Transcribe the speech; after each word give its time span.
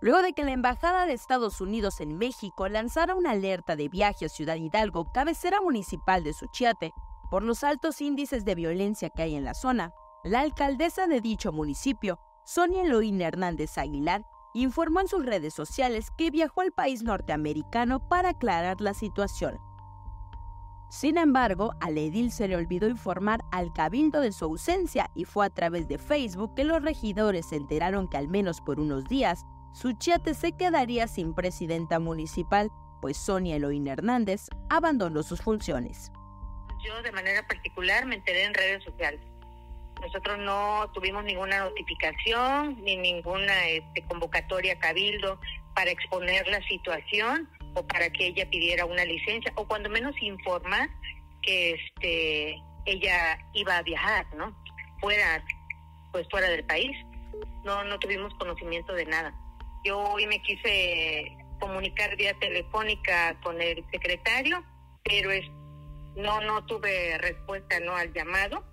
luego 0.00 0.22
de 0.22 0.32
que 0.32 0.44
la 0.44 0.52
Embajada 0.52 1.06
de 1.06 1.12
Estados 1.12 1.60
Unidos 1.60 2.00
en 2.00 2.16
México 2.16 2.68
lanzara 2.68 3.14
una 3.14 3.32
alerta 3.32 3.76
de 3.76 3.88
viaje 3.88 4.26
a 4.26 4.28
Ciudad 4.28 4.56
Hidalgo, 4.56 5.12
cabecera 5.12 5.60
municipal 5.60 6.24
de 6.24 6.32
Suchiate, 6.32 6.92
por 7.30 7.42
los 7.42 7.62
altos 7.62 8.00
índices 8.00 8.44
de 8.44 8.54
violencia 8.54 9.10
que 9.10 9.22
hay 9.22 9.34
en 9.36 9.44
la 9.44 9.54
zona. 9.54 9.92
La 10.24 10.40
alcaldesa 10.40 11.06
de 11.06 11.20
dicho 11.20 11.52
municipio, 11.52 12.18
Sonia 12.44 12.82
Eloína 12.82 13.26
Hernández 13.26 13.78
Aguilar, 13.78 14.26
informó 14.52 15.00
en 15.00 15.08
sus 15.08 15.24
redes 15.24 15.54
sociales 15.54 16.10
que 16.10 16.30
viajó 16.30 16.62
al 16.62 16.72
país 16.72 17.02
norteamericano 17.02 18.08
para 18.08 18.30
aclarar 18.30 18.80
la 18.80 18.94
situación. 18.94 19.60
Sin 20.90 21.18
embargo, 21.18 21.72
a 21.80 21.88
edil 21.90 22.32
se 22.32 22.48
le 22.48 22.56
olvidó 22.56 22.88
informar 22.88 23.44
al 23.52 23.72
cabildo 23.72 24.20
de 24.20 24.32
su 24.32 24.44
ausencia 24.44 25.08
y 25.14 25.24
fue 25.24 25.46
a 25.46 25.50
través 25.50 25.86
de 25.86 25.98
Facebook 25.98 26.54
que 26.54 26.64
los 26.64 26.82
regidores 26.82 27.46
se 27.46 27.56
enteraron 27.56 28.08
que 28.08 28.16
al 28.16 28.26
menos 28.26 28.60
por 28.60 28.80
unos 28.80 29.04
días 29.04 29.46
Suchiate 29.72 30.34
se 30.34 30.52
quedaría 30.52 31.06
sin 31.06 31.34
presidenta 31.34 31.98
municipal, 31.98 32.70
pues 33.00 33.16
Sonia 33.16 33.56
Eloína 33.56 33.92
Hernández 33.92 34.48
abandonó 34.68 35.22
sus 35.22 35.40
funciones. 35.40 36.10
Yo 36.84 37.02
de 37.02 37.12
manera 37.12 37.46
particular 37.46 38.04
me 38.06 38.16
enteré 38.16 38.44
en 38.44 38.54
redes 38.54 38.82
sociales. 38.84 39.20
Nosotros 40.00 40.38
no 40.38 40.90
tuvimos 40.94 41.24
ninguna 41.24 41.60
notificación 41.60 42.82
ni 42.82 42.96
ninguna 42.96 43.68
este, 43.68 44.02
convocatoria 44.06 44.78
cabildo 44.78 45.38
para 45.74 45.90
exponer 45.90 46.46
la 46.48 46.60
situación 46.62 47.48
o 47.74 47.86
para 47.86 48.10
que 48.10 48.28
ella 48.28 48.48
pidiera 48.50 48.86
una 48.86 49.04
licencia 49.04 49.52
o 49.56 49.68
cuando 49.68 49.90
menos 49.90 50.14
informar 50.20 50.88
que 51.42 51.72
este 51.72 52.62
ella 52.86 53.38
iba 53.52 53.76
a 53.76 53.82
viajar, 53.82 54.26
¿no? 54.34 54.56
Fuera 55.00 55.44
pues 56.12 56.26
fuera 56.30 56.48
del 56.48 56.64
país. 56.64 56.96
No 57.64 57.84
no 57.84 57.98
tuvimos 57.98 58.34
conocimiento 58.34 58.94
de 58.94 59.04
nada. 59.04 59.34
Yo 59.84 59.98
hoy 59.98 60.26
me 60.26 60.40
quise 60.42 61.36
comunicar 61.58 62.16
vía 62.16 62.34
telefónica 62.38 63.38
con 63.42 63.60
el 63.60 63.84
secretario, 63.90 64.64
pero 65.04 65.30
es, 65.30 65.46
no 66.16 66.40
no 66.40 66.64
tuve 66.66 67.18
respuesta 67.18 67.78
no 67.80 67.94
al 67.94 68.12
llamado 68.12 68.64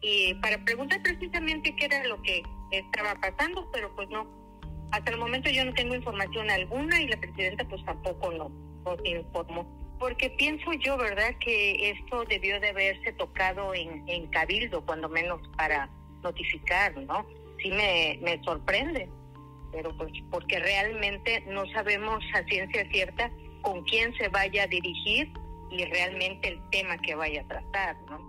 y 0.00 0.34
para 0.34 0.62
preguntar 0.64 1.02
precisamente 1.02 1.74
qué 1.76 1.86
era 1.86 2.04
lo 2.04 2.20
que 2.22 2.42
estaba 2.70 3.14
pasando, 3.20 3.68
pero 3.72 3.94
pues 3.96 4.08
no 4.10 4.44
hasta 4.92 5.10
el 5.10 5.18
momento 5.18 5.50
yo 5.50 5.64
no 5.64 5.74
tengo 5.74 5.94
información 5.94 6.50
alguna 6.50 7.00
y 7.00 7.08
la 7.08 7.16
presidenta 7.16 7.64
pues 7.64 7.84
tampoco 7.84 8.30
no 8.32 8.48
nos 8.84 9.04
informó. 9.04 9.66
Porque 9.98 10.30
pienso 10.30 10.72
yo, 10.74 10.96
¿verdad?, 10.96 11.34
que 11.40 11.90
esto 11.90 12.24
debió 12.24 12.60
de 12.60 12.68
haberse 12.68 13.12
tocado 13.12 13.74
en, 13.74 14.08
en 14.08 14.26
Cabildo, 14.28 14.84
cuando 14.84 15.08
menos 15.08 15.40
para 15.56 15.88
notificar, 16.22 16.96
¿no? 16.98 17.26
Sí 17.62 17.70
me, 17.70 18.18
me 18.22 18.42
sorprende, 18.44 19.08
pero 19.74 19.94
pues 19.96 20.12
porque 20.30 20.60
realmente 20.60 21.44
no 21.48 21.66
sabemos 21.72 22.22
a 22.34 22.44
ciencia 22.44 22.88
cierta 22.90 23.30
con 23.62 23.82
quién 23.84 24.14
se 24.16 24.28
vaya 24.28 24.62
a 24.62 24.66
dirigir 24.68 25.32
y 25.70 25.84
realmente 25.86 26.48
el 26.48 26.70
tema 26.70 26.96
que 26.98 27.16
vaya 27.16 27.42
a 27.42 27.48
tratar, 27.48 27.96
¿no? 28.02 28.20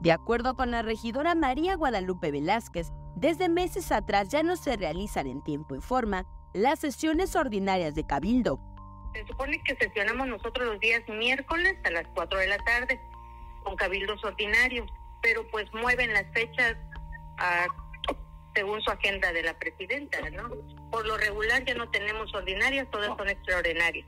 De 0.00 0.10
acuerdo 0.10 0.56
con 0.56 0.72
la 0.72 0.82
regidora 0.82 1.36
María 1.36 1.76
Guadalupe 1.76 2.32
Velázquez, 2.32 2.90
desde 3.14 3.48
meses 3.48 3.92
atrás 3.92 4.28
ya 4.30 4.42
no 4.42 4.56
se 4.56 4.76
realizan 4.76 5.28
en 5.28 5.42
tiempo 5.42 5.76
y 5.76 5.80
forma 5.80 6.26
las 6.52 6.80
sesiones 6.80 7.36
ordinarias 7.36 7.94
de 7.94 8.04
Cabildo. 8.04 8.58
Se 9.14 9.24
supone 9.26 9.62
que 9.62 9.76
sesionamos 9.76 10.26
nosotros 10.26 10.66
los 10.66 10.80
días 10.80 11.02
miércoles 11.08 11.76
a 11.84 11.90
las 11.90 12.08
4 12.14 12.38
de 12.40 12.46
la 12.48 12.58
tarde 12.58 13.00
con 13.62 13.76
cabildos 13.76 14.24
ordinarios, 14.24 14.90
pero 15.22 15.48
pues 15.52 15.72
mueven 15.72 16.12
las 16.12 16.24
fechas 16.32 16.76
según 18.54 18.80
su 18.82 18.90
agenda 18.90 19.32
de 19.32 19.42
la 19.42 19.58
presidenta, 19.58 20.18
¿no? 20.30 20.50
Por 20.90 21.06
lo 21.06 21.16
regular 21.16 21.64
ya 21.64 21.74
no 21.74 21.88
tenemos 21.90 22.32
ordinarias, 22.34 22.90
todas 22.90 23.16
son 23.16 23.28
extraordinarias. 23.28 24.06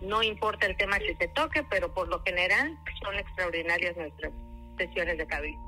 No 0.00 0.22
importa 0.22 0.66
el 0.66 0.76
tema 0.76 0.98
que 0.98 1.16
se 1.16 1.28
toque, 1.28 1.62
pero 1.70 1.92
por 1.92 2.08
lo 2.08 2.22
general 2.22 2.78
son 3.02 3.14
extraordinarias 3.16 3.96
nuestras 3.96 4.32
sesiones 4.78 5.18
de 5.18 5.26
cabildo. 5.26 5.60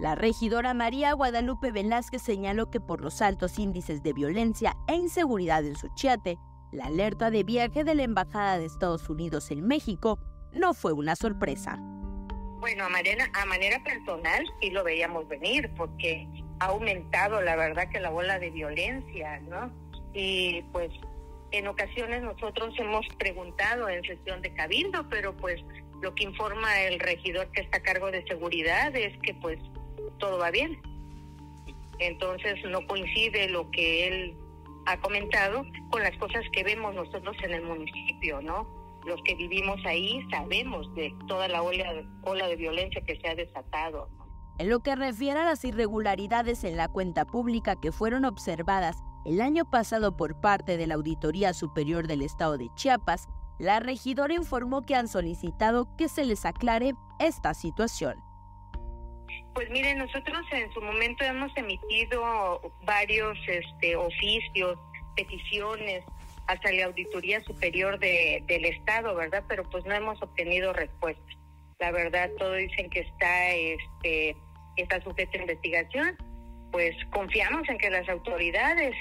La 0.00 0.14
regidora 0.14 0.74
María 0.74 1.12
Guadalupe 1.12 1.72
Velázquez 1.72 2.22
señaló 2.22 2.70
que 2.70 2.80
por 2.80 3.00
los 3.00 3.20
altos 3.20 3.58
índices 3.58 4.02
de 4.02 4.12
violencia 4.12 4.76
e 4.86 4.94
inseguridad 4.94 5.64
en 5.64 5.74
Suchiate, 5.74 6.38
la 6.70 6.86
alerta 6.86 7.30
de 7.30 7.42
viaje 7.42 7.82
de 7.82 7.94
la 7.94 8.04
Embajada 8.04 8.58
de 8.58 8.66
Estados 8.66 9.08
Unidos 9.08 9.50
en 9.50 9.66
México 9.66 10.20
no 10.52 10.74
fue 10.74 10.92
una 10.92 11.16
sorpresa. 11.16 11.78
Bueno, 12.60 12.84
a 12.84 12.88
manera, 12.88 13.28
a 13.34 13.46
manera 13.46 13.82
personal 13.82 14.44
sí 14.60 14.70
lo 14.70 14.84
veíamos 14.84 15.26
venir 15.28 15.70
porque 15.76 16.28
ha 16.60 16.66
aumentado 16.66 17.40
la 17.40 17.56
verdad 17.56 17.88
que 17.90 18.00
la 18.00 18.10
ola 18.10 18.38
de 18.38 18.50
violencia, 18.50 19.40
¿no? 19.40 19.72
Y 20.14 20.62
pues 20.72 20.90
en 21.50 21.66
ocasiones 21.66 22.22
nosotros 22.22 22.74
hemos 22.78 23.06
preguntado 23.18 23.88
en 23.88 24.02
sesión 24.04 24.42
de 24.42 24.52
cabildo, 24.54 25.08
pero 25.08 25.36
pues 25.36 25.60
lo 26.02 26.14
que 26.14 26.24
informa 26.24 26.80
el 26.82 26.98
regidor 27.00 27.50
que 27.52 27.62
está 27.62 27.78
a 27.78 27.82
cargo 27.82 28.10
de 28.10 28.24
seguridad 28.26 28.94
es 28.94 29.16
que 29.22 29.34
pues 29.34 29.58
todo 30.18 30.38
va 30.38 30.50
bien. 30.50 30.80
Entonces 31.98 32.62
no 32.64 32.86
coincide 32.86 33.48
lo 33.48 33.70
que 33.70 34.06
él 34.08 34.36
ha 34.86 34.98
comentado 35.00 35.64
con 35.90 36.02
las 36.02 36.16
cosas 36.18 36.44
que 36.52 36.62
vemos 36.62 36.94
nosotros 36.94 37.36
en 37.42 37.52
el 37.52 37.62
municipio, 37.62 38.40
¿no? 38.40 38.68
Los 39.04 39.20
que 39.22 39.34
vivimos 39.34 39.84
ahí 39.84 40.24
sabemos 40.30 40.92
de 40.94 41.12
toda 41.26 41.48
la 41.48 41.62
ola, 41.62 42.48
de 42.48 42.56
violencia 42.56 43.00
que 43.02 43.18
se 43.20 43.28
ha 43.28 43.34
desatado. 43.34 44.08
En 44.58 44.68
lo 44.68 44.80
que 44.80 44.96
refiere 44.96 45.38
a 45.38 45.44
las 45.44 45.64
irregularidades 45.64 46.64
en 46.64 46.76
la 46.76 46.88
cuenta 46.88 47.24
pública 47.24 47.76
que 47.80 47.92
fueron 47.92 48.24
observadas 48.24 48.96
el 49.24 49.40
año 49.40 49.64
pasado 49.64 50.16
por 50.16 50.40
parte 50.40 50.76
de 50.76 50.88
la 50.88 50.96
Auditoría 50.96 51.52
Superior 51.52 52.08
del 52.08 52.22
Estado 52.22 52.58
de 52.58 52.68
Chiapas, 52.74 53.28
la 53.60 53.78
regidora 53.78 54.34
informó 54.34 54.82
que 54.82 54.96
han 54.96 55.06
solicitado 55.06 55.86
que 55.96 56.08
se 56.08 56.24
les 56.24 56.44
aclare 56.44 56.94
esta 57.20 57.54
situación. 57.54 58.16
Pues 59.54 59.70
mire, 59.70 59.94
nosotros 59.94 60.44
en 60.50 60.72
su 60.72 60.80
momento 60.80 61.24
hemos 61.24 61.56
emitido 61.56 62.60
varios 62.84 63.38
este, 63.46 63.94
oficios, 63.94 64.76
peticiones 65.14 66.04
hasta 66.48 66.72
la 66.72 66.86
Auditoría 66.86 67.40
Superior 67.44 67.98
de, 68.00 68.42
del 68.46 68.64
Estado, 68.64 69.14
¿verdad? 69.14 69.44
Pero 69.48 69.62
pues 69.70 69.84
no 69.84 69.94
hemos 69.94 70.20
obtenido 70.20 70.72
respuesta. 70.72 71.22
La 71.78 71.92
verdad, 71.92 72.30
todos 72.38 72.56
dicen 72.56 72.90
que 72.90 73.00
está, 73.00 73.54
este, 73.54 74.36
está 74.82 75.02
sujeto 75.02 75.38
a 75.38 75.40
investigación. 75.40 76.16
Pues 76.70 76.94
confiamos 77.10 77.68
en 77.68 77.78
que 77.78 77.90
las 77.90 78.08
autoridades 78.08 78.94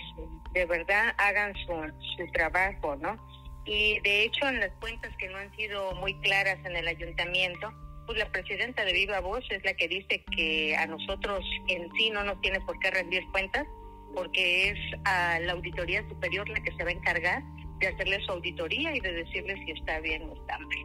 de 0.54 0.66
verdad 0.66 1.14
hagan 1.18 1.54
su, 1.66 1.74
su 2.18 2.32
trabajo, 2.32 2.96
¿no? 2.96 3.18
Y 3.66 4.00
de 4.00 4.24
hecho, 4.24 4.48
en 4.48 4.62
las 4.62 4.72
cuentas 4.80 5.12
que 5.18 5.28
no 5.28 5.38
han 5.38 5.54
sido 5.56 5.94
muy 5.96 6.14
claras 6.22 6.58
en 6.66 6.76
el 6.78 6.88
ayuntamiento, 6.88 7.70
pues 8.06 8.18
la 8.18 8.32
presidenta 8.32 8.86
de 8.86 8.94
Viva 8.94 9.20
Voz 9.20 9.44
es 9.50 9.64
la 9.66 9.74
que 9.74 9.90
dice 9.90 10.24
que 10.36 10.76
a 10.78 10.88
nosotros 10.88 11.44
en 11.68 11.92
sí 11.98 12.10
no 12.10 12.24
nos 12.24 12.40
tiene 12.40 12.62
por 12.62 12.80
qué 12.80 12.90
rendir 12.90 13.24
cuentas, 13.32 13.68
porque 14.16 14.70
es 14.70 14.80
a 15.04 15.40
la 15.40 15.52
Auditoría 15.52 16.08
Superior 16.08 16.48
la 16.48 16.62
que 16.62 16.72
se 16.72 16.84
va 16.84 16.90
a 16.90 16.94
encargar 16.94 17.44
de 17.80 17.88
hacerle 17.88 18.20
su 18.26 18.32
auditoría 18.32 18.96
y 18.96 19.02
de 19.02 19.12
decirle 19.12 19.56
si 19.66 19.72
está 19.72 20.00
bien 20.00 20.24
o 20.24 20.34
está 20.34 20.58
mal. 20.58 20.78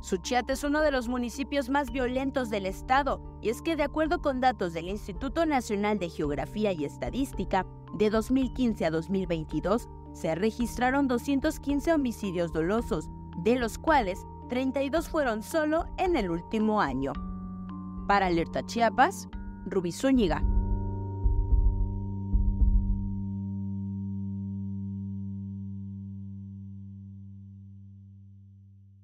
Suchiate 0.00 0.52
es 0.52 0.64
uno 0.64 0.80
de 0.80 0.90
los 0.90 1.08
municipios 1.08 1.68
más 1.68 1.90
violentos 1.90 2.50
del 2.50 2.66
estado, 2.66 3.20
y 3.42 3.48
es 3.48 3.62
que 3.62 3.76
de 3.76 3.82
acuerdo 3.82 4.20
con 4.20 4.40
datos 4.40 4.72
del 4.72 4.88
Instituto 4.88 5.44
Nacional 5.44 5.98
de 5.98 6.08
Geografía 6.08 6.72
y 6.72 6.84
Estadística, 6.84 7.66
de 7.94 8.10
2015 8.10 8.84
a 8.84 8.90
2022 8.90 9.88
se 10.12 10.34
registraron 10.34 11.08
215 11.08 11.92
homicidios 11.92 12.52
dolosos, 12.52 13.08
de 13.38 13.56
los 13.56 13.78
cuales 13.78 14.26
32 14.48 15.08
fueron 15.08 15.42
solo 15.42 15.86
en 15.96 16.16
el 16.16 16.30
último 16.30 16.80
año. 16.80 17.12
Para 18.06 18.26
Alerta 18.26 18.64
Chiapas, 18.64 19.28
Rubí 19.66 19.92
Zúñiga. 19.92 20.42